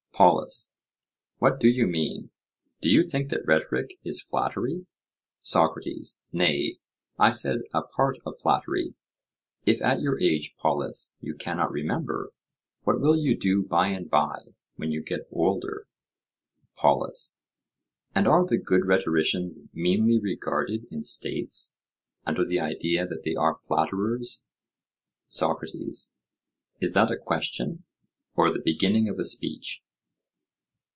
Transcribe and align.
POLUS: 0.13 0.75
What 1.39 1.59
do 1.59 1.67
you 1.67 1.87
mean? 1.87 2.29
do 2.79 2.89
you 2.89 3.01
think 3.03 3.29
that 3.29 3.43
rhetoric 3.47 3.97
is 4.03 4.21
flattery? 4.21 4.85
SOCRATES: 5.39 6.21
Nay, 6.31 6.75
I 7.17 7.31
said 7.31 7.61
a 7.73 7.81
part 7.81 8.19
of 8.23 8.37
flattery; 8.39 8.93
if 9.65 9.81
at 9.81 9.99
your 10.01 10.19
age, 10.19 10.53
Polus, 10.59 11.15
you 11.21 11.33
cannot 11.33 11.71
remember, 11.71 12.33
what 12.83 13.01
will 13.01 13.17
you 13.17 13.35
do 13.35 13.63
by 13.65 13.87
and 13.87 14.11
by, 14.11 14.37
when 14.75 14.91
you 14.91 15.01
get 15.01 15.27
older? 15.31 15.87
POLUS: 16.77 17.39
And 18.13 18.27
are 18.27 18.45
the 18.45 18.59
good 18.59 18.85
rhetoricians 18.85 19.57
meanly 19.73 20.19
regarded 20.19 20.85
in 20.91 21.01
states, 21.01 21.77
under 22.27 22.45
the 22.45 22.59
idea 22.59 23.07
that 23.07 23.23
they 23.23 23.33
are 23.33 23.55
flatterers? 23.55 24.43
SOCRATES: 25.29 26.13
Is 26.79 26.93
that 26.93 27.09
a 27.09 27.17
question 27.17 27.85
or 28.35 28.51
the 28.51 28.61
beginning 28.63 29.09
of 29.09 29.17
a 29.17 29.25
speech? 29.25 29.81